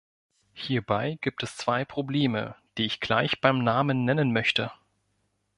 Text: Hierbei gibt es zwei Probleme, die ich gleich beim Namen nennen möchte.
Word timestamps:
Hierbei 0.55 1.19
gibt 1.21 1.43
es 1.43 1.57
zwei 1.57 1.85
Probleme, 1.85 2.55
die 2.79 2.85
ich 2.87 3.01
gleich 3.01 3.39
beim 3.39 3.63
Namen 3.63 4.03
nennen 4.03 4.33
möchte. 4.33 4.71